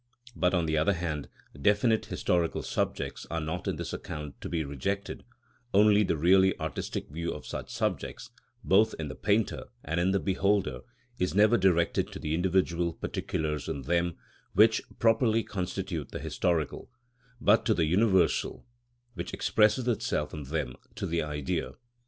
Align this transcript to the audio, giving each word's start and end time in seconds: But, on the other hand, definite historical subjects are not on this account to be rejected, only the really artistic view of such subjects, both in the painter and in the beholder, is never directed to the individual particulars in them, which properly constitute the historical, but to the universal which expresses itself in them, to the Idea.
But, 0.35 0.55
on 0.55 0.65
the 0.65 0.79
other 0.79 0.93
hand, 0.93 1.29
definite 1.61 2.07
historical 2.07 2.63
subjects 2.63 3.27
are 3.29 3.39
not 3.39 3.67
on 3.67 3.75
this 3.75 3.93
account 3.93 4.41
to 4.41 4.49
be 4.49 4.63
rejected, 4.65 5.23
only 5.75 6.01
the 6.03 6.17
really 6.17 6.59
artistic 6.59 7.09
view 7.09 7.31
of 7.31 7.45
such 7.45 7.69
subjects, 7.69 8.31
both 8.63 8.95
in 8.97 9.09
the 9.09 9.15
painter 9.15 9.65
and 9.83 9.99
in 9.99 10.09
the 10.09 10.19
beholder, 10.19 10.79
is 11.19 11.35
never 11.35 11.55
directed 11.55 12.11
to 12.13 12.17
the 12.17 12.33
individual 12.33 12.93
particulars 12.93 13.69
in 13.69 13.83
them, 13.83 14.17
which 14.53 14.81
properly 14.97 15.43
constitute 15.43 16.09
the 16.09 16.17
historical, 16.17 16.89
but 17.39 17.63
to 17.67 17.75
the 17.75 17.85
universal 17.85 18.65
which 19.13 19.35
expresses 19.35 19.87
itself 19.87 20.33
in 20.33 20.45
them, 20.45 20.77
to 20.95 21.05
the 21.05 21.21
Idea. 21.21 21.73